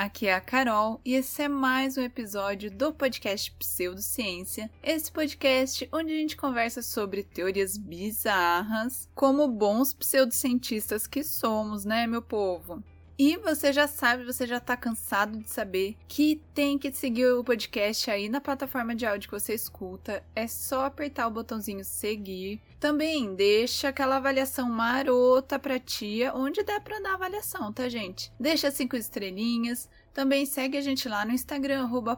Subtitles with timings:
[0.00, 4.70] Aqui é a Carol e esse é mais um episódio do podcast Pseudociência.
[4.80, 12.06] Esse podcast onde a gente conversa sobre teorias bizarras, como bons pseudocientistas que somos, né,
[12.06, 12.80] meu povo?
[13.18, 17.42] E você já sabe, você já tá cansado de saber que tem que seguir o
[17.42, 20.22] podcast aí na plataforma de áudio que você escuta.
[20.36, 22.62] É só apertar o botãozinho seguir.
[22.78, 28.32] Também deixa aquela avaliação marota pra tia, onde der pra dar avaliação, tá, gente?
[28.38, 29.88] Deixa cinco estrelinhas.
[30.14, 32.14] Também segue a gente lá no Instagram, arroba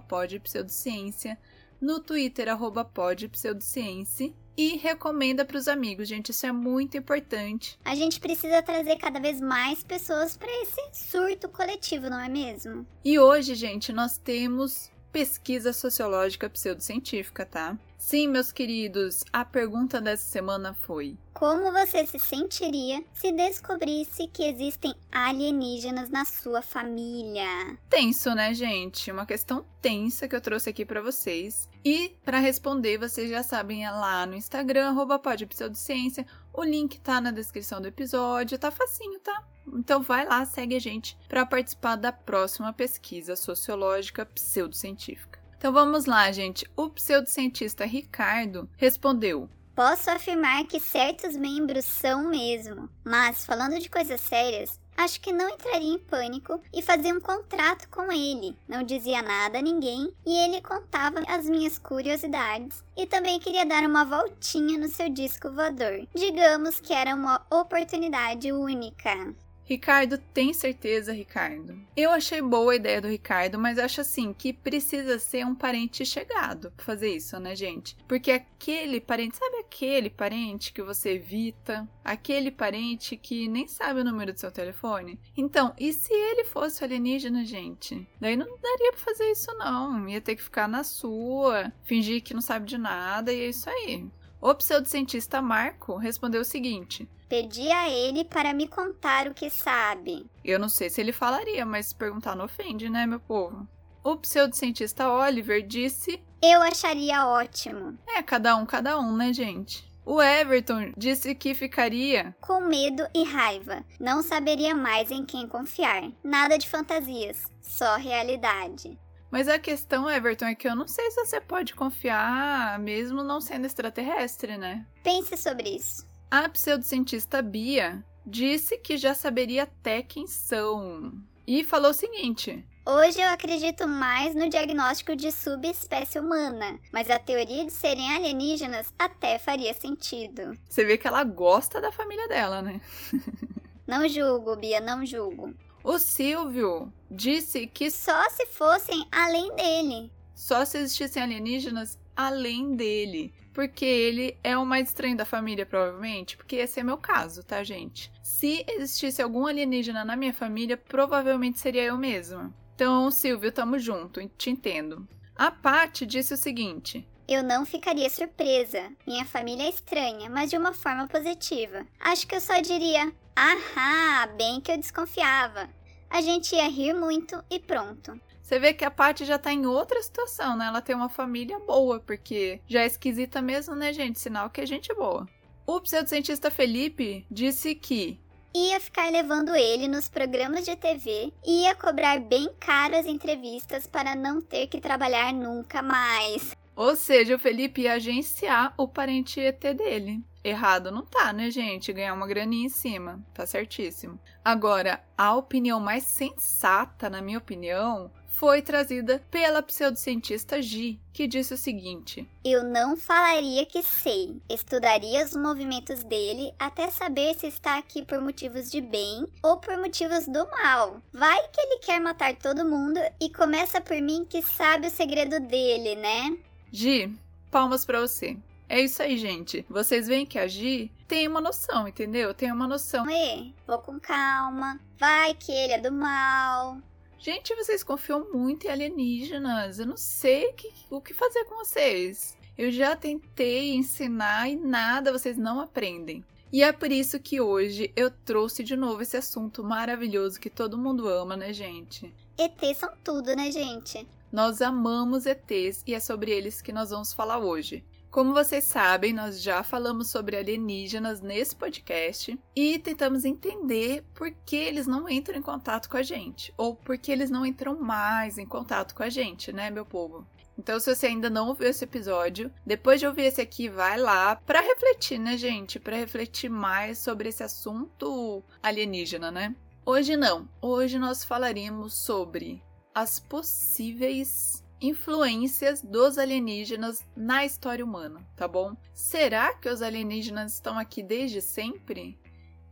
[1.80, 6.30] no Twitter, arroba podpseudociência e recomenda para os amigos, gente.
[6.30, 7.78] Isso é muito importante.
[7.84, 12.86] A gente precisa trazer cada vez mais pessoas para esse surto coletivo, não é mesmo?
[13.04, 17.78] E hoje, gente, nós temos pesquisa sociológica pseudocientífica, tá?
[18.00, 24.42] Sim, meus queridos, a pergunta dessa semana foi: Como você se sentiria se descobrisse que
[24.42, 27.76] existem alienígenas na sua família?
[27.90, 29.12] Tenso, né, gente?
[29.12, 31.68] Uma questão tensa que eu trouxe aqui para vocês.
[31.84, 36.26] E para responder, vocês já sabem, é lá no Instagram, @podpseudociência.
[36.54, 39.44] O link tá na descrição do episódio, tá facinho, tá?
[39.74, 45.39] Então vai lá, segue a gente para participar da próxima pesquisa sociológica pseudocientífica.
[45.60, 46.66] Então vamos lá, gente.
[46.74, 54.22] O pseudocientista Ricardo respondeu: Posso afirmar que certos membros são mesmo, mas falando de coisas
[54.22, 58.56] sérias, acho que não entraria em pânico e fazia um contrato com ele.
[58.66, 63.82] Não dizia nada a ninguém e ele contava as minhas curiosidades e também queria dar
[63.84, 66.08] uma voltinha no seu disco voador.
[66.14, 69.34] Digamos que era uma oportunidade única.
[69.70, 71.80] Ricardo, tem certeza, Ricardo?
[71.96, 76.04] Eu achei boa a ideia do Ricardo, mas acho assim que precisa ser um parente
[76.04, 77.96] chegado pra fazer isso, né, gente?
[78.08, 81.88] Porque aquele parente, sabe aquele parente que você evita?
[82.02, 85.20] Aquele parente que nem sabe o número do seu telefone?
[85.36, 88.08] Então, e se ele fosse alienígena, gente?
[88.20, 90.08] Daí não daria pra fazer isso, não.
[90.08, 93.70] Ia ter que ficar na sua, fingir que não sabe de nada e é isso
[93.70, 94.10] aí.
[94.40, 100.26] O pseudocientista Marco respondeu o seguinte: Pedi a ele para me contar o que sabe.
[100.42, 103.68] Eu não sei se ele falaria, mas perguntar não ofende, né, meu povo?
[104.02, 107.98] O pseudocientista Oliver disse: Eu acharia ótimo.
[108.08, 109.90] É, cada um, cada um, né, gente?
[110.06, 113.84] O Everton disse que ficaria com medo e raiva.
[114.00, 116.10] Não saberia mais em quem confiar.
[116.24, 118.98] Nada de fantasias, só realidade.
[119.30, 123.40] Mas a questão, Everton, é que eu não sei se você pode confiar mesmo não
[123.40, 124.84] sendo extraterrestre, né?
[125.04, 126.06] Pense sobre isso.
[126.30, 131.12] A pseudocientista Bia disse que já saberia até quem são.
[131.46, 137.18] E falou o seguinte: Hoje eu acredito mais no diagnóstico de subespécie humana, mas a
[137.18, 140.56] teoria de serem alienígenas até faria sentido.
[140.68, 142.80] Você vê que ela gosta da família dela, né?
[143.86, 145.54] não julgo, Bia, não julgo.
[145.84, 150.12] O Silvio disse que só se fossem além dele.
[150.34, 153.34] Só se existissem alienígenas além dele.
[153.52, 156.36] Porque ele é o mais estranho da família, provavelmente.
[156.36, 158.12] Porque esse é meu caso, tá, gente?
[158.22, 162.54] Se existisse algum alienígena na minha família, provavelmente seria eu mesma.
[162.74, 165.06] Então, Silvio, tamo junto, te entendo.
[165.34, 168.90] A Paty disse o seguinte: eu não ficaria surpresa.
[169.06, 171.86] Minha família é estranha, mas de uma forma positiva.
[172.00, 175.70] Acho que eu só diria: Ahá, bem que eu desconfiava.
[176.10, 178.20] A gente ia rir muito e pronto.
[178.42, 180.66] Você vê que a Paty já tá em outra situação, né?
[180.66, 184.18] Ela tem uma família boa, porque já é esquisita mesmo, né, gente?
[184.18, 185.28] Sinal que é gente boa.
[185.64, 188.18] O pseudocientista Felipe disse que
[188.52, 194.16] ia ficar levando ele nos programas de TV e ia cobrar bem caras entrevistas para
[194.16, 196.56] não ter que trabalhar nunca mais.
[196.80, 200.24] Ou seja, o Felipe ia agenciar o parente ET dele.
[200.42, 201.92] Errado não tá, né, gente?
[201.92, 203.22] Ganhar uma graninha em cima.
[203.34, 204.18] Tá certíssimo.
[204.42, 211.52] Agora, a opinião mais sensata, na minha opinião, foi trazida pela pseudocientista Gi, que disse
[211.52, 217.76] o seguinte: Eu não falaria que sei, estudaria os movimentos dele até saber se está
[217.76, 221.02] aqui por motivos de bem ou por motivos do mal.
[221.12, 225.38] Vai que ele quer matar todo mundo e começa por mim que sabe o segredo
[225.40, 226.38] dele, né?
[226.72, 227.12] Gi,
[227.50, 228.36] palmas para você.
[228.68, 229.66] É isso aí, gente.
[229.68, 232.32] Vocês veem que a Gi tem uma noção, entendeu?
[232.32, 233.10] Tem uma noção.
[233.10, 234.78] E, vou com calma.
[234.96, 236.78] Vai que ele é do mal.
[237.18, 239.80] Gente, vocês confiam muito em alienígenas.
[239.80, 242.38] Eu não sei que, o que fazer com vocês.
[242.56, 246.24] Eu já tentei ensinar e nada, vocês não aprendem.
[246.52, 250.78] E é por isso que hoje eu trouxe de novo esse assunto maravilhoso que todo
[250.78, 252.12] mundo ama, né, gente?
[252.38, 254.06] ETs são tudo, né, gente?
[254.32, 257.84] Nós amamos ETs e é sobre eles que nós vamos falar hoje.
[258.12, 264.54] Como vocês sabem, nós já falamos sobre alienígenas nesse podcast e tentamos entender por que
[264.54, 268.38] eles não entram em contato com a gente, ou por que eles não entram mais
[268.38, 270.24] em contato com a gente, né, meu povo?
[270.56, 274.36] Então, se você ainda não ouviu esse episódio, depois de ouvir esse aqui, vai lá
[274.36, 275.80] para refletir, né, gente?
[275.80, 279.56] Para refletir mais sobre esse assunto alienígena, né?
[279.84, 280.48] Hoje não.
[280.60, 282.62] Hoje nós falaremos sobre
[282.94, 288.76] as possíveis influências dos alienígenas na história humana, tá bom?
[288.94, 292.18] Será que os alienígenas estão aqui desde sempre?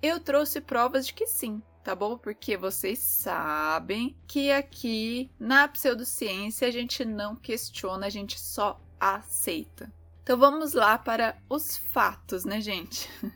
[0.00, 2.16] Eu trouxe provas de que sim, tá bom?
[2.16, 9.92] Porque vocês sabem que aqui na pseudociência a gente não questiona, a gente só aceita.
[10.22, 13.08] Então vamos lá para os fatos, né, gente?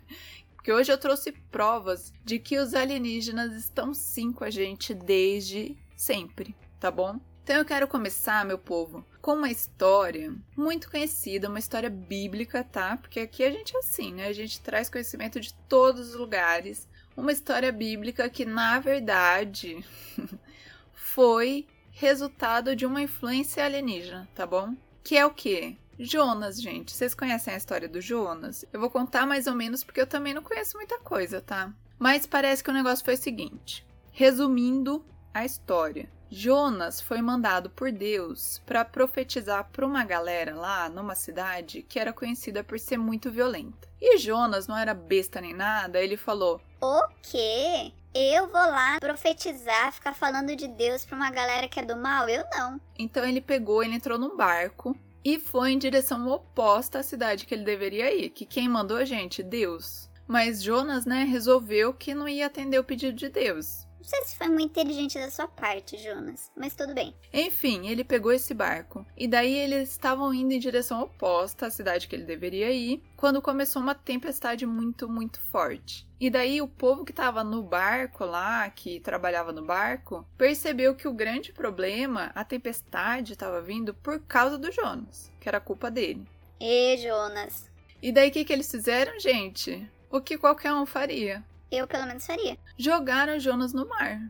[0.55, 5.77] Porque hoje eu trouxe provas de que os alienígenas estão sim com a gente desde
[5.97, 7.21] sempre tá bom?
[7.45, 12.97] Então eu quero começar, meu povo, com uma história muito conhecida, uma história bíblica, tá?
[12.97, 14.27] Porque aqui a gente é assim, né?
[14.27, 16.89] A gente traz conhecimento de todos os lugares.
[17.17, 19.85] Uma história bíblica que, na verdade,
[20.93, 24.75] foi resultado de uma influência alienígena, tá bom?
[25.05, 25.77] Que é o quê?
[26.01, 26.91] Jonas, gente.
[26.91, 28.65] Vocês conhecem a história do Jonas?
[28.73, 31.73] Eu vou contar mais ou menos porque eu também não conheço muita coisa, tá?
[31.97, 33.87] Mas parece que o negócio foi o seguinte.
[34.11, 36.11] Resumindo a história.
[36.35, 42.11] Jonas foi mandado por Deus para profetizar para uma galera lá numa cidade que era
[42.11, 43.87] conhecida por ser muito violenta.
[44.01, 47.93] E Jonas não era besta nem nada, ele falou: O quê?
[48.15, 52.27] Eu vou lá profetizar, ficar falando de Deus para uma galera que é do mal?
[52.27, 52.81] Eu não.
[52.99, 57.55] Então ele pegou, ele entrou num barco e foi em direção oposta à cidade que
[57.55, 58.31] ele deveria ir.
[58.31, 59.43] Que quem mandou a gente?
[59.43, 60.11] Deus.
[60.27, 63.87] Mas Jonas, né, resolveu que não ia atender o pedido de Deus.
[64.03, 67.15] Não sei se foi muito inteligente da sua parte, Jonas, mas tudo bem.
[67.33, 72.09] Enfim, ele pegou esse barco e daí eles estavam indo em direção oposta à cidade
[72.09, 76.05] que ele deveria ir, quando começou uma tempestade muito, muito forte.
[76.19, 81.07] E daí o povo que estava no barco lá, que trabalhava no barco, percebeu que
[81.07, 86.27] o grande problema, a tempestade estava vindo por causa do Jonas, que era culpa dele.
[86.61, 87.71] E Jonas.
[88.03, 89.89] E daí o que, que eles fizeram, gente?
[90.11, 91.45] O que qualquer um faria.
[91.73, 92.59] Eu, pelo menos, faria.
[92.77, 94.21] Jogaram Jonas no mar.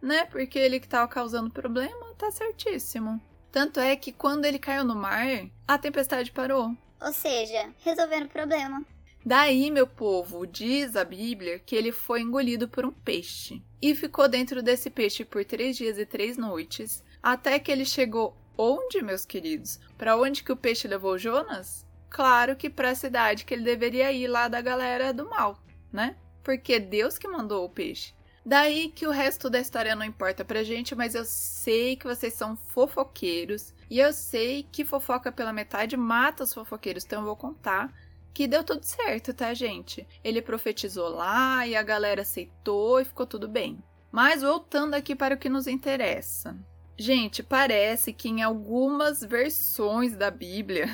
[0.00, 0.24] Né?
[0.24, 3.20] Porque ele que tava causando problema, tá certíssimo.
[3.52, 5.26] Tanto é que quando ele caiu no mar,
[5.66, 6.74] a tempestade parou.
[6.98, 8.82] Ou seja, resolvendo o problema.
[9.24, 13.62] Daí, meu povo, diz a Bíblia que ele foi engolido por um peixe.
[13.82, 18.34] E ficou dentro desse peixe por três dias e três noites, até que ele chegou
[18.56, 19.78] onde, meus queridos?
[19.98, 21.86] Para onde que o peixe levou Jonas?
[22.08, 25.62] Claro que para a cidade que ele deveria ir lá da galera do mal,
[25.92, 26.16] né?
[26.48, 28.14] Porque Deus que mandou o peixe.
[28.42, 32.32] Daí que o resto da história não importa pra gente, mas eu sei que vocês
[32.32, 37.36] são fofoqueiros e eu sei que fofoca pela metade mata os fofoqueiros, então eu vou
[37.36, 37.92] contar
[38.32, 40.08] que deu tudo certo, tá, gente?
[40.24, 43.78] Ele profetizou lá e a galera aceitou e ficou tudo bem.
[44.10, 46.56] Mas voltando aqui para o que nos interessa.
[47.00, 50.86] Gente, parece que em algumas versões da Bíblia.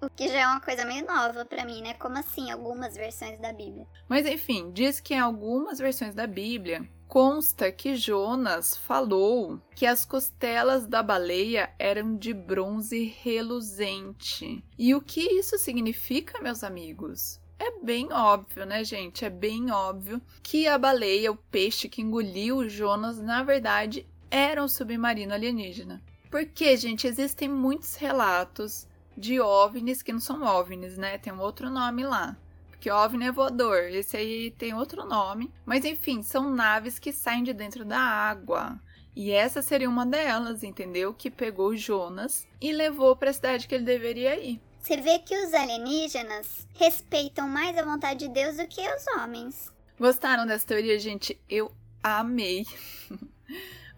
[0.00, 1.94] O que já é uma coisa meio nova para mim, né?
[1.94, 3.84] Como assim, algumas versões da Bíblia?
[4.08, 10.04] Mas enfim, diz que em algumas versões da Bíblia consta que Jonas falou que as
[10.04, 14.62] costelas da baleia eram de bronze reluzente.
[14.78, 17.40] E o que isso significa, meus amigos?
[17.58, 19.24] É bem óbvio, né, gente?
[19.24, 24.68] É bem óbvio que a baleia, o peixe que engoliu Jonas, na verdade era um
[24.68, 26.02] submarino alienígena.
[26.30, 31.18] Porque, gente, existem muitos relatos de OVNIs que não são OVNIs, né?
[31.18, 32.36] Tem um outro nome lá.
[32.70, 35.52] Porque OVNI é voador, esse aí tem outro nome.
[35.66, 38.78] Mas enfim, são naves que saem de dentro da água.
[39.16, 41.12] E essa seria uma delas, entendeu?
[41.12, 44.60] Que pegou Jonas e levou para a cidade que ele deveria ir.
[44.80, 49.72] Você vê que os alienígenas respeitam mais a vontade de Deus do que os homens.
[49.98, 51.36] Gostaram dessa teoria, gente?
[51.48, 52.64] Eu amei.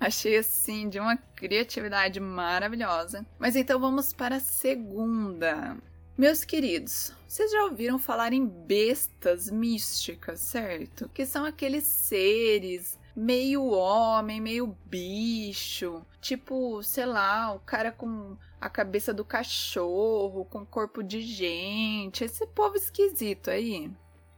[0.00, 3.26] Achei assim de uma criatividade maravilhosa.
[3.38, 5.76] Mas então vamos para a segunda.
[6.16, 11.08] Meus queridos, vocês já ouviram falar em bestas místicas, certo?
[11.10, 18.70] Que são aqueles seres meio homem, meio bicho, tipo, sei lá, o cara com a
[18.70, 23.90] cabeça do cachorro, com corpo de gente, esse povo esquisito aí.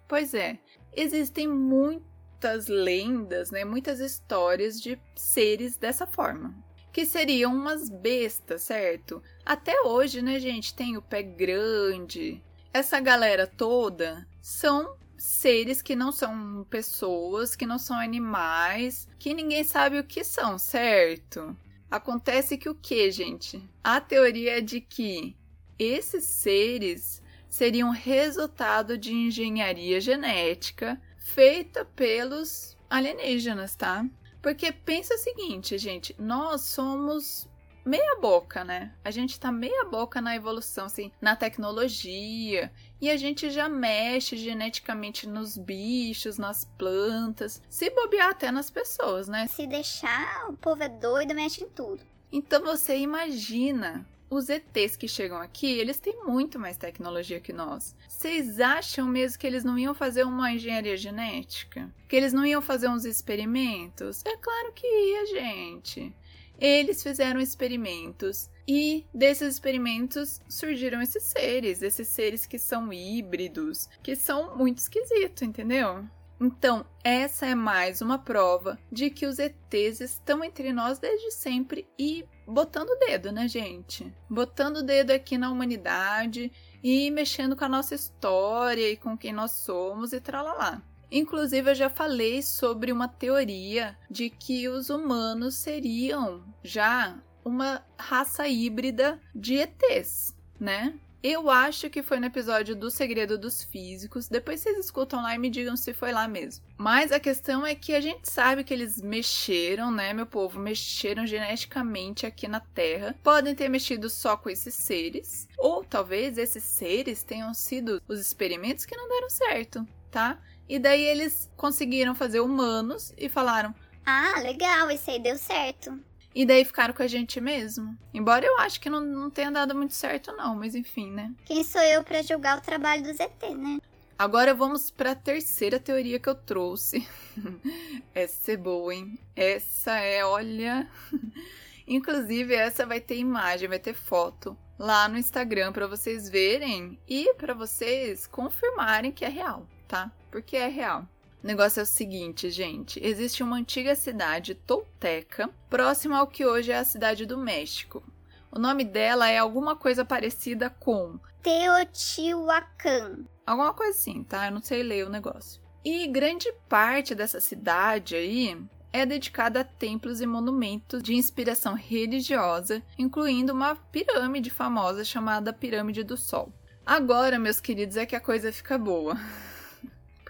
[0.08, 0.58] Pois é,
[0.94, 2.11] existem muitos
[2.42, 6.52] muitas lendas, né, muitas histórias de seres dessa forma.
[6.92, 9.22] Que seriam umas bestas, certo?
[9.46, 12.42] Até hoje, né, gente, tem o pé grande.
[12.74, 19.62] Essa galera toda são seres que não são pessoas, que não são animais, que ninguém
[19.62, 21.56] sabe o que são, certo?
[21.88, 23.62] Acontece que o que, gente?
[23.84, 25.36] A teoria é de que
[25.78, 34.04] esses seres seriam resultado de engenharia genética feita pelos alienígenas, tá?
[34.40, 37.48] Porque pensa o seguinte, gente, nós somos
[37.84, 38.92] meia boca, né?
[39.04, 42.72] A gente tá meia boca na evolução, assim, na tecnologia.
[43.00, 47.62] E a gente já mexe geneticamente nos bichos, nas plantas.
[47.68, 49.46] Se bobear até nas pessoas, né?
[49.48, 52.02] Se deixar, o povo é doido, mexe em tudo.
[52.30, 57.94] Então você imagina os ETs que chegam aqui, eles têm muito mais tecnologia que nós.
[58.08, 61.94] Vocês acham mesmo que eles não iam fazer uma engenharia genética?
[62.08, 64.24] Que eles não iam fazer uns experimentos?
[64.24, 66.16] É claro que ia, gente.
[66.58, 74.16] Eles fizeram experimentos e desses experimentos surgiram esses seres, esses seres que são híbridos, que
[74.16, 76.06] são muito esquisitos, entendeu?
[76.40, 81.86] Então, essa é mais uma prova de que os ETs estão entre nós desde sempre
[81.98, 84.12] e botando o dedo, né, gente?
[84.28, 86.50] Botando o dedo aqui na humanidade
[86.82, 90.82] e mexendo com a nossa história e com quem nós somos e tralalá.
[91.10, 98.48] Inclusive, eu já falei sobre uma teoria de que os humanos seriam já uma raça
[98.48, 100.98] híbrida de ETs, né?
[101.22, 104.26] Eu acho que foi no episódio do Segredo dos Físicos.
[104.26, 106.64] Depois vocês escutam lá e me digam se foi lá mesmo.
[106.76, 110.58] Mas a questão é que a gente sabe que eles mexeram, né, meu povo?
[110.58, 113.14] Mexeram geneticamente aqui na Terra.
[113.22, 115.46] Podem ter mexido só com esses seres.
[115.56, 120.40] Ou talvez esses seres tenham sido os experimentos que não deram certo, tá?
[120.68, 123.72] E daí eles conseguiram fazer humanos e falaram:
[124.04, 126.00] Ah, legal, esse aí deu certo.
[126.34, 127.96] E daí ficaram com a gente mesmo.
[128.12, 131.32] Embora eu acho que não, não tenha dado muito certo, não, mas enfim, né?
[131.44, 133.78] Quem sou eu para julgar o trabalho do ZT, né?
[134.18, 137.06] Agora vamos para a terceira teoria que eu trouxe.
[138.14, 139.18] essa é boa, hein?
[139.34, 140.88] Essa é, olha.
[141.86, 147.34] Inclusive, essa vai ter imagem, vai ter foto lá no Instagram para vocês verem e
[147.34, 150.10] para vocês confirmarem que é real, tá?
[150.30, 151.06] Porque é real.
[151.42, 156.70] O negócio é o seguinte, gente: existe uma antiga cidade tolteca próxima ao que hoje
[156.70, 158.02] é a cidade do México.
[158.50, 163.24] O nome dela é alguma coisa parecida com Teotihuacan.
[163.44, 164.46] Alguma coisa assim, tá?
[164.46, 165.60] Eu não sei ler o negócio.
[165.84, 168.56] E grande parte dessa cidade aí
[168.92, 176.04] é dedicada a templos e monumentos de inspiração religiosa, incluindo uma pirâmide famosa chamada Pirâmide
[176.04, 176.52] do Sol.
[176.86, 179.16] Agora, meus queridos, é que a coisa fica boa.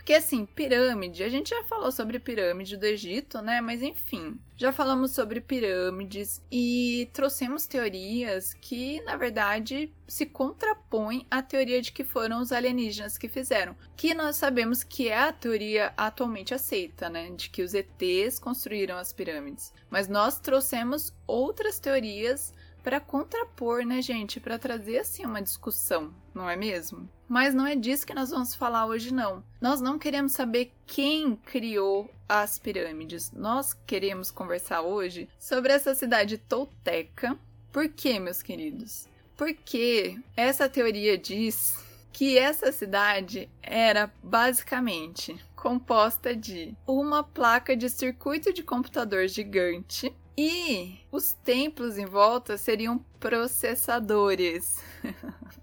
[0.03, 3.61] Porque assim, pirâmide, a gente já falou sobre pirâmide do Egito, né?
[3.61, 11.41] Mas enfim, já falamos sobre pirâmides e trouxemos teorias que, na verdade, se contrapõem à
[11.41, 15.95] teoria de que foram os alienígenas que fizeram, que nós sabemos que é a teoria
[15.97, 17.31] atualmente aceita, né?
[17.31, 19.73] De que os ETs construíram as pirâmides.
[19.89, 26.51] Mas nós trouxemos outras teorias para contrapor, né, gente, para trazer assim uma discussão, não
[26.51, 27.09] é mesmo?
[27.33, 29.43] Mas não é disso que nós vamos falar hoje não.
[29.59, 33.33] Nós não queremos saber quem criou as pirâmides.
[33.33, 37.35] Nós queremos conversar hoje sobre essa cidade tolteca.
[37.73, 39.09] Por quê, meus queridos?
[39.35, 48.53] Porque essa teoria diz que essa cidade era basicamente composta de uma placa de circuito
[48.53, 54.83] de computador gigante e os templos em volta seriam processadores.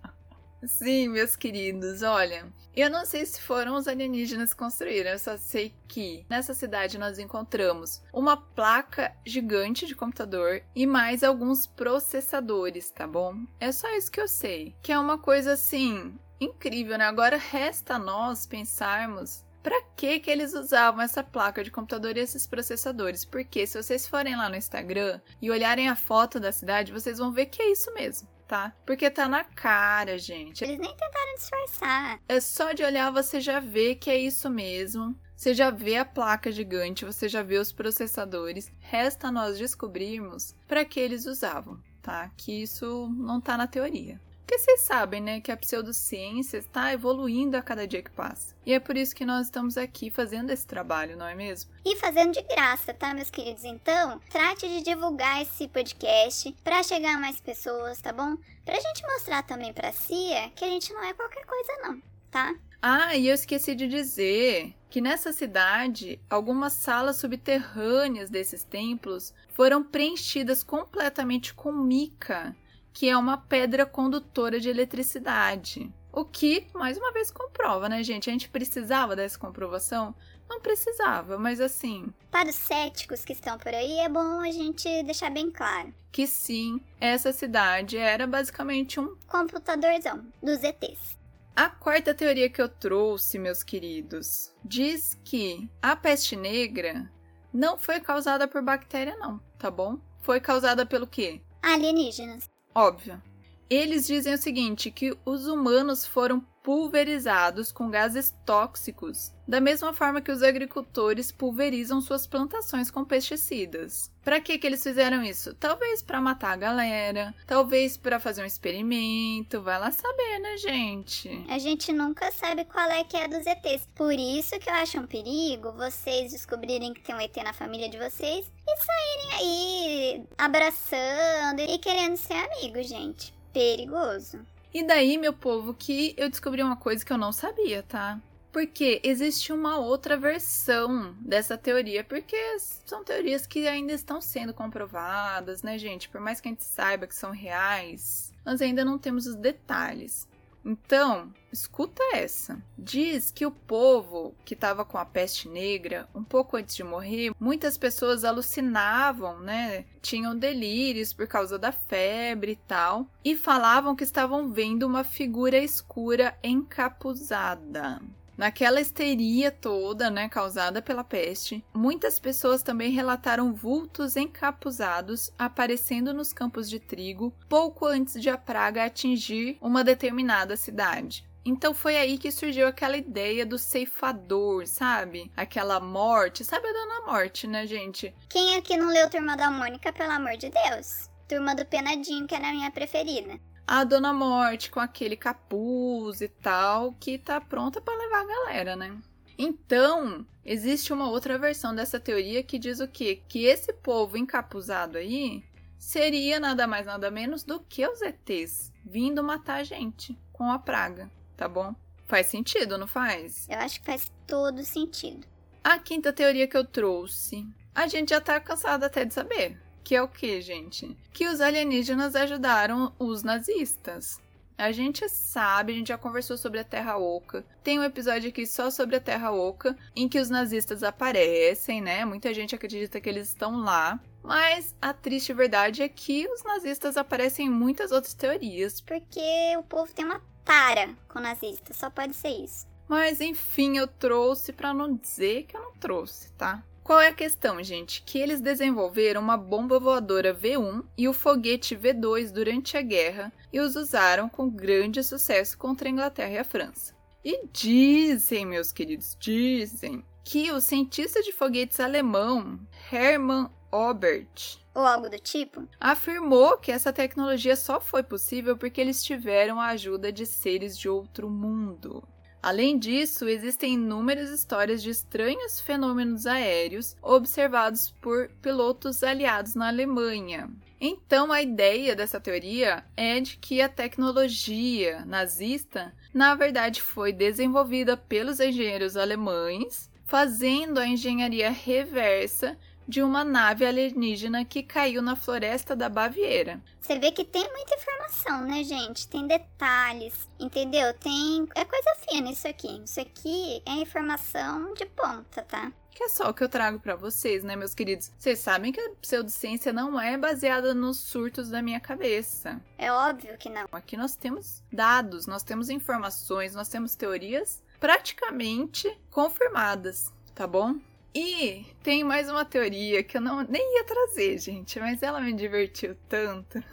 [0.63, 5.37] Sim, meus queridos, olha, eu não sei se foram os alienígenas que construíram, eu só
[5.37, 12.91] sei que nessa cidade nós encontramos uma placa gigante de computador e mais alguns processadores,
[12.91, 13.35] tá bom?
[13.59, 17.05] É só isso que eu sei, que é uma coisa assim incrível, né?
[17.05, 22.21] Agora resta a nós pensarmos para que que eles usavam essa placa de computador e
[22.21, 23.25] esses processadores?
[23.25, 27.31] Porque se vocês forem lá no Instagram e olharem a foto da cidade, vocês vão
[27.31, 28.27] ver que é isso mesmo.
[28.49, 28.73] Tá?
[28.83, 30.63] Porque tá na cara, gente.
[30.63, 32.19] Eles nem tentaram disfarçar.
[32.27, 35.15] É só de olhar você já vê que é isso mesmo.
[35.35, 38.71] Você já vê a placa gigante, você já vê os processadores.
[38.79, 42.31] Resta nós descobrirmos para que eles usavam, tá?
[42.35, 44.19] Que isso não tá na teoria.
[44.49, 48.55] Porque vocês sabem, né, que a pseudociência está evoluindo a cada dia que passa.
[48.65, 51.69] E é por isso que nós estamos aqui fazendo esse trabalho, não é mesmo?
[51.85, 53.63] E fazendo de graça, tá, meus queridos?
[53.63, 58.37] Então, trate de divulgar esse podcast para chegar a mais pessoas, tá bom?
[58.65, 62.01] Pra gente mostrar também pra Cia que a gente não é qualquer coisa, não,
[62.31, 62.55] tá?
[62.81, 69.83] Ah, e eu esqueci de dizer que nessa cidade, algumas salas subterrâneas desses templos foram
[69.83, 72.55] preenchidas completamente com mica,
[72.93, 75.91] que é uma pedra condutora de eletricidade.
[76.11, 78.29] O que, mais uma vez, comprova, né, gente?
[78.29, 80.15] A gente precisava dessa comprovação?
[80.49, 82.11] Não precisava, mas assim.
[82.31, 85.93] Para os céticos que estão por aí, é bom a gente deixar bem claro.
[86.11, 91.19] Que sim, essa cidade era basicamente um computadorzão dos ETs.
[91.55, 97.11] A quarta teoria que eu trouxe, meus queridos, diz que a peste negra
[97.53, 99.99] não foi causada por bactéria, não, tá bom?
[100.21, 101.41] Foi causada pelo quê?
[101.61, 102.49] Alienígenas.
[102.73, 103.21] Óbvio.
[103.69, 110.21] Eles dizem o seguinte: que os humanos foram pulverizados com gases tóxicos, da mesma forma
[110.21, 114.11] que os agricultores pulverizam suas plantações com pesticidas.
[114.23, 115.55] Para que que eles fizeram isso?
[115.55, 121.45] Talvez para matar a galera, talvez para fazer um experimento, vai lá saber, né, gente?
[121.49, 123.87] A gente nunca sabe qual é que é dos ETs.
[123.95, 127.89] Por isso que eu acho um perigo vocês descobrirem que tem um ET na família
[127.89, 133.33] de vocês e saírem aí abraçando e querendo ser amigos, gente.
[133.51, 134.39] Perigoso.
[134.73, 138.19] E daí, meu povo, que eu descobri uma coisa que eu não sabia, tá?
[138.51, 145.63] Porque existe uma outra versão dessa teoria, porque são teorias que ainda estão sendo comprovadas,
[145.63, 146.09] né, gente?
[146.09, 150.27] Por mais que a gente saiba que são reais, nós ainda não temos os detalhes.
[150.63, 152.61] Então, escuta essa.
[152.77, 157.31] Diz que o povo que estava com a peste negra, um pouco antes de morrer,
[157.39, 159.85] muitas pessoas alucinavam, né?
[160.01, 165.57] Tinham delírios por causa da febre e tal, e falavam que estavam vendo uma figura
[165.57, 168.01] escura encapuzada.
[168.39, 176.31] Naquela histeria toda, né, causada pela peste, muitas pessoas também relataram vultos encapuzados aparecendo nos
[176.31, 181.27] campos de trigo pouco antes de a praga atingir uma determinada cidade.
[181.43, 185.29] Então foi aí que surgiu aquela ideia do ceifador, sabe?
[185.35, 188.15] Aquela morte, sabe a Dona Morte, né, gente?
[188.29, 191.09] Quem aqui não leu Turma da Mônica, pelo amor de Deus?
[191.27, 193.37] Turma do Penadinho, que era a minha preferida
[193.71, 198.75] a Dona Morte com aquele capuz e tal, que tá pronta para levar a galera,
[198.75, 198.97] né?
[199.37, 203.21] Então, existe uma outra versão dessa teoria que diz o quê?
[203.27, 205.43] Que esse povo encapuzado aí
[205.77, 210.57] seria nada mais nada menos do que os ETs vindo matar a gente com a
[210.57, 211.75] praga, tá bom?
[212.07, 213.47] Faz sentido, não faz?
[213.47, 215.27] Eu acho que faz todo sentido.
[215.63, 219.61] A quinta teoria que eu trouxe, a gente já tá cansado até de saber.
[219.89, 220.95] Que é o que, gente?
[221.11, 224.21] Que os alienígenas ajudaram os nazistas.
[224.55, 227.43] A gente sabe, a gente já conversou sobre a Terra Oca.
[227.63, 232.05] Tem um episódio aqui só sobre a Terra Oca, em que os nazistas aparecem, né?
[232.05, 233.99] Muita gente acredita que eles estão lá.
[234.21, 238.79] Mas a triste verdade é que os nazistas aparecem em muitas outras teorias.
[238.79, 242.67] Porque o povo tem uma tara com nazistas, só pode ser isso.
[242.87, 246.63] Mas enfim, eu trouxe para não dizer que eu não trouxe, tá?
[246.89, 248.01] Qual é a questão, gente?
[248.01, 253.59] Que eles desenvolveram uma bomba voadora V1 e o foguete V2 durante a guerra e
[253.59, 256.95] os usaram com grande sucesso contra a Inglaterra e a França.
[257.23, 262.59] E dizem, meus queridos, dizem que o cientista de foguetes alemão
[262.91, 269.03] Hermann Obert ou algo do tipo, afirmou que essa tecnologia só foi possível porque eles
[269.03, 272.03] tiveram a ajuda de seres de outro mundo.
[272.41, 280.49] Além disso, existem inúmeras histórias de estranhos fenômenos aéreos observados por pilotos aliados na Alemanha.
[280.79, 287.97] Então, a ideia dessa teoria é de que a tecnologia nazista, na verdade, foi desenvolvida
[287.97, 292.57] pelos engenheiros alemães, fazendo a engenharia reversa
[292.89, 296.59] de uma nave alienígena que caiu na floresta da Baviera.
[296.81, 299.07] Você vê que tem muita informação, né, gente?
[299.07, 300.91] Tem detalhes, entendeu?
[300.95, 301.47] Tem.
[301.53, 302.81] É coisa fina isso aqui.
[302.83, 305.71] Isso aqui é informação de ponta, tá?
[305.91, 308.11] Que é só o que eu trago para vocês, né, meus queridos?
[308.17, 312.59] Vocês sabem que a pseudociência não é baseada nos surtos da minha cabeça.
[312.75, 313.67] É óbvio que não.
[313.71, 320.79] Aqui nós temos dados, nós temos informações, nós temos teorias praticamente confirmadas, tá bom?
[321.13, 325.33] E tem mais uma teoria que eu não nem ia trazer, gente, mas ela me
[325.33, 326.63] divertiu tanto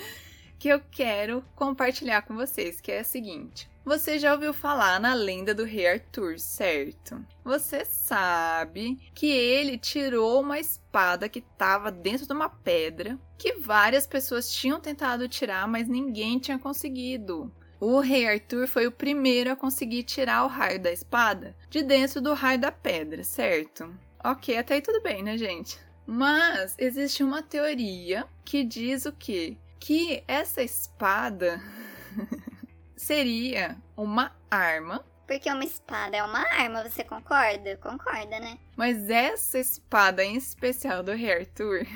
[0.58, 3.68] que eu quero compartilhar com vocês, que é a seguinte.
[3.86, 7.24] Você já ouviu falar na lenda do rei Arthur, certo?
[7.44, 14.04] Você sabe que ele tirou uma espada que estava dentro de uma pedra, que várias
[14.04, 17.52] pessoas tinham tentado tirar, mas ninguém tinha conseguido.
[17.78, 22.20] O rei Arthur foi o primeiro a conseguir tirar o raio da espada de dentro
[22.22, 23.94] do raio da pedra, certo?
[24.24, 25.78] Ok, até aí tudo bem, né, gente?
[26.06, 29.56] Mas existe uma teoria que diz o quê?
[29.78, 31.60] Que essa espada
[32.96, 37.76] seria uma arma Porque uma espada é uma arma, você concorda?
[37.76, 38.58] Concorda, né?
[38.74, 41.86] Mas essa espada em especial do Rei Arthur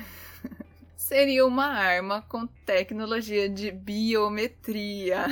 [1.11, 5.25] seria uma arma com tecnologia de biometria.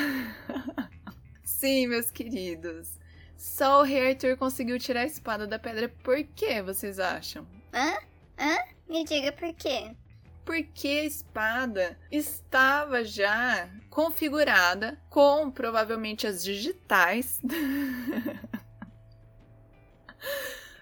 [1.42, 3.00] Sim, meus queridos.
[3.38, 5.88] Só o Rei Arthur conseguiu tirar a espada da pedra.
[6.04, 7.48] Por que vocês acham?
[7.74, 7.94] Hã?
[8.38, 8.58] Hã?
[8.90, 9.96] Me diga por quê.
[10.44, 17.40] Porque a espada estava já configurada com provavelmente as digitais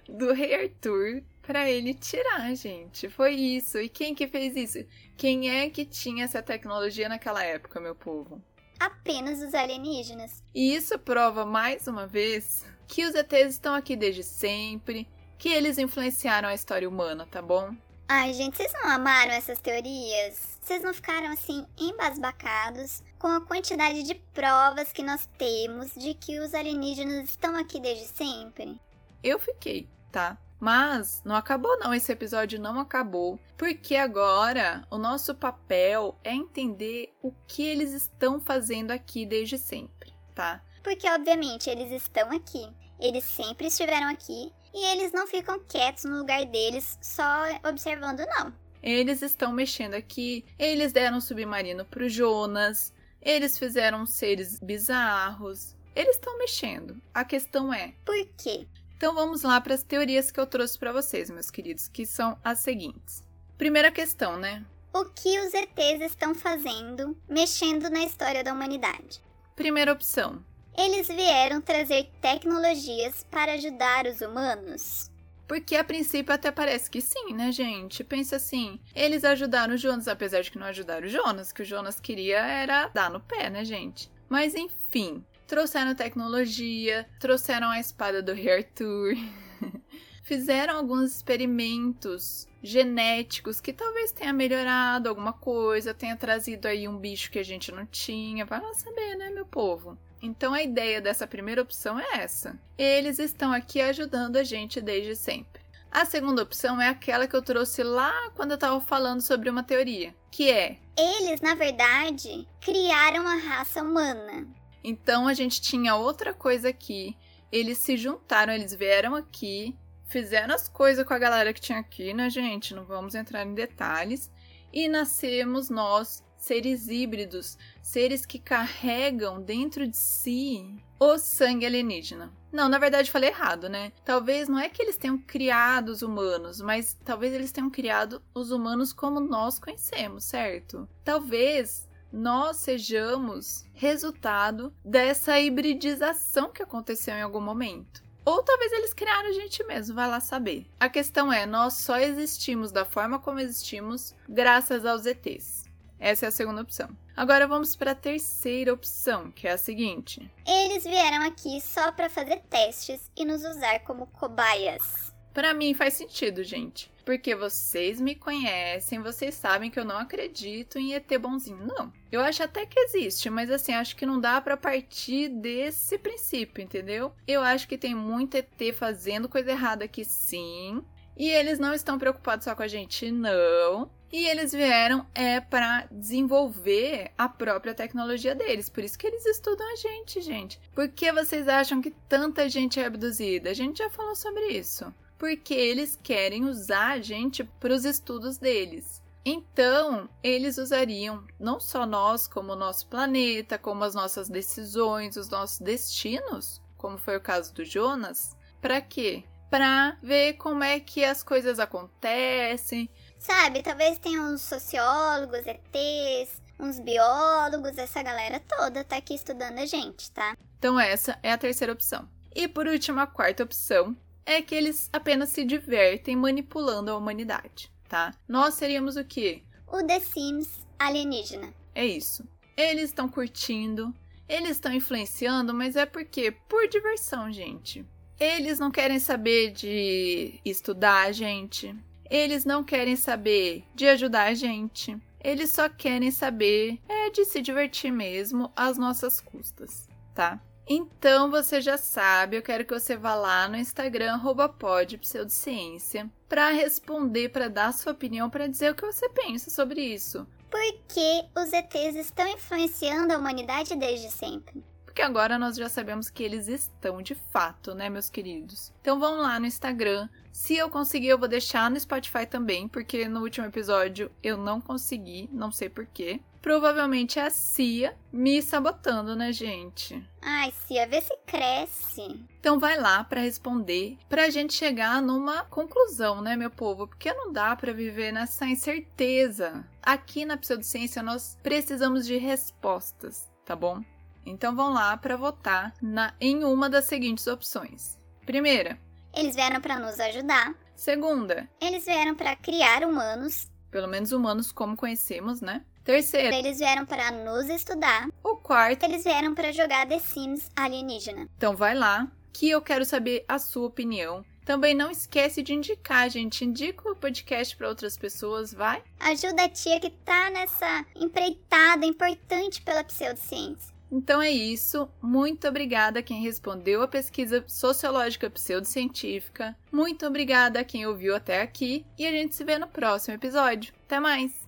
[0.09, 3.09] do Rei Arthur para ele tirar, gente.
[3.09, 3.77] Foi isso.
[3.79, 4.85] E quem que fez isso?
[5.15, 8.43] Quem é que tinha essa tecnologia naquela época, meu povo?
[8.77, 10.43] Apenas os alienígenas.
[10.53, 15.07] E isso prova mais uma vez que os ETs estão aqui desde sempre,
[15.37, 17.73] que eles influenciaram a história humana, tá bom?
[18.09, 20.59] Ai, gente, vocês não amaram essas teorias?
[20.61, 26.39] Vocês não ficaram assim embasbacados com a quantidade de provas que nós temos de que
[26.39, 28.79] os alienígenas estão aqui desde sempre?
[29.23, 30.37] Eu fiquei, tá?
[30.59, 37.13] Mas não acabou não, esse episódio não acabou, porque agora o nosso papel é entender
[37.21, 40.63] o que eles estão fazendo aqui desde sempre, tá?
[40.83, 42.67] Porque obviamente eles estão aqui,
[42.99, 48.53] eles sempre estiveram aqui e eles não ficam quietos no lugar deles só observando não.
[48.81, 56.15] Eles estão mexendo aqui, eles deram um submarino pro Jonas, eles fizeram seres bizarros, eles
[56.15, 57.01] estão mexendo.
[57.13, 58.67] A questão é: por quê?
[58.97, 62.35] Então vamos lá para as teorias que eu trouxe para vocês, meus queridos, que são
[62.43, 63.23] as seguintes.
[63.55, 64.65] Primeira questão, né?
[64.91, 69.21] O que os ETs estão fazendo, mexendo na história da humanidade?
[69.55, 70.43] Primeira opção.
[70.75, 75.11] Eles vieram trazer tecnologias para ajudar os humanos?
[75.47, 78.03] Porque a princípio até parece que sim, né, gente?
[78.03, 81.65] Pensa assim, eles ajudaram o Jonas, apesar de que não ajudaram o Jonas, que o
[81.65, 84.11] Jonas queria era dar no pé, né, gente?
[84.27, 89.15] Mas enfim, trouxeram tecnologia, trouxeram a espada do Rei Arthur,
[90.23, 97.31] fizeram alguns experimentos genéticos que talvez tenha melhorado alguma coisa, tenha trazido aí um bicho
[97.31, 99.97] que a gente não tinha, vai lá saber, né, meu povo?
[100.21, 102.59] Então a ideia dessa primeira opção é essa.
[102.77, 105.61] Eles estão aqui ajudando a gente desde sempre.
[105.89, 109.63] A segunda opção é aquela que eu trouxe lá quando eu estava falando sobre uma
[109.63, 114.47] teoria, que é: eles, na verdade, criaram a raça humana.
[114.89, 117.17] Então a gente tinha outra coisa aqui.
[117.51, 122.13] Eles se juntaram, eles vieram aqui, fizeram as coisas com a galera que tinha aqui,
[122.13, 122.73] né, gente?
[122.73, 124.31] Não vamos entrar em detalhes.
[124.71, 132.31] E nascemos nós, seres híbridos, seres que carregam dentro de si o sangue alienígena.
[132.49, 133.91] Não, na verdade falei errado, né?
[134.05, 138.51] Talvez não é que eles tenham criado os humanos, mas talvez eles tenham criado os
[138.51, 140.87] humanos como nós conhecemos, certo?
[141.03, 148.03] Talvez nós sejamos resultado dessa hibridização que aconteceu em algum momento.
[148.25, 150.67] Ou talvez eles criaram a gente mesmo, vai lá saber.
[150.79, 155.63] A questão é, nós só existimos da forma como existimos graças aos ETs.
[155.99, 156.89] Essa é a segunda opção.
[157.15, 162.09] Agora vamos para a terceira opção, que é a seguinte: Eles vieram aqui só para
[162.09, 165.11] fazer testes e nos usar como cobaias.
[165.33, 166.91] Para mim faz sentido, gente.
[167.07, 171.65] Porque vocês me conhecem, vocês sabem que eu não acredito em ET bonzinho.
[171.65, 171.89] Não.
[172.11, 176.61] Eu acho até que existe, mas assim, acho que não dá para partir desse princípio,
[176.61, 177.13] entendeu?
[177.25, 180.83] Eu acho que tem muito ET fazendo coisa errada aqui, sim.
[181.15, 183.89] E eles não estão preocupados só com a gente, não.
[184.11, 188.67] E eles vieram é para desenvolver a própria tecnologia deles.
[188.67, 190.59] Por isso que eles estudam a gente, gente.
[190.75, 193.49] Por que vocês acham que tanta gente é abduzida?
[193.49, 198.37] A gente já falou sobre isso porque eles querem usar a gente para os estudos
[198.37, 199.01] deles.
[199.25, 205.27] Então, eles usariam não só nós, como o nosso planeta, como as nossas decisões, os
[205.27, 209.25] nossos destinos, como foi o caso do Jonas, para quê?
[209.49, 212.89] Para ver como é que as coisas acontecem.
[213.19, 219.65] Sabe, talvez tenha uns sociólogos, ETs, uns biólogos, essa galera toda tá aqui estudando a
[219.65, 220.37] gente, tá?
[220.57, 222.07] Então, essa é a terceira opção.
[222.33, 223.95] E por último, a quarta opção
[224.27, 228.13] é que eles apenas se divertem manipulando a humanidade, tá?
[228.27, 229.41] Nós seríamos o quê?
[229.65, 231.53] O The Sims alienígena.
[231.73, 232.27] É isso.
[232.57, 233.95] Eles estão curtindo,
[234.27, 237.85] eles estão influenciando, mas é porque por diversão, gente.
[238.19, 241.73] Eles não querem saber de estudar a gente.
[242.09, 244.97] Eles não querem saber de ajudar a gente.
[245.23, 250.41] Eles só querem saber é de se divertir mesmo às nossas custas, tá?
[250.67, 254.19] Então você já sabe, eu quero que você vá lá no Instagram
[254.59, 260.27] @podpseudociência para responder, para dar sua opinião, para dizer o que você pensa sobre isso.
[260.51, 264.63] Por que os ETs estão influenciando a humanidade desde sempre?
[264.97, 268.73] porque agora nós já sabemos que eles estão de fato, né, meus queridos?
[268.81, 270.09] Então vão lá no Instagram.
[270.31, 274.59] Se eu conseguir, eu vou deixar no Spotify também, porque no último episódio eu não
[274.59, 276.19] consegui, não sei porquê.
[276.47, 280.01] Provavelmente é a Cia me sabotando, né, gente?
[280.21, 282.25] Ai, Cia, vê se cresce.
[282.39, 286.87] Então vai lá para responder, pra gente chegar numa conclusão, né, meu povo?
[286.87, 289.67] Porque não dá para viver nessa incerteza.
[289.83, 293.83] Aqui na pseudociência nós precisamos de respostas, tá bom?
[294.25, 297.99] Então vão lá para votar na em uma das seguintes opções.
[298.25, 298.79] Primeira,
[299.13, 300.55] eles vieram para nos ajudar.
[300.77, 303.51] Segunda, eles vieram para criar humanos.
[303.69, 305.65] Pelo menos humanos como conhecemos, né?
[305.87, 308.09] Terceiro, eles vieram para nos estudar.
[308.21, 311.29] O quarto, eles vieram para jogar The Sims alienígena.
[311.37, 314.25] Então vai lá, que eu quero saber a sua opinião.
[314.43, 316.43] Também não esquece de indicar, gente.
[316.43, 318.83] Indica o podcast para outras pessoas, vai?
[318.99, 323.73] Ajuda a tia que tá nessa empreitada importante pela pseudociência.
[323.89, 324.89] Então é isso.
[325.01, 329.55] Muito obrigada a quem respondeu a pesquisa sociológica pseudocientífica.
[329.71, 331.85] Muito obrigada a quem ouviu até aqui.
[331.97, 333.73] E a gente se vê no próximo episódio.
[333.85, 334.46] Até mais!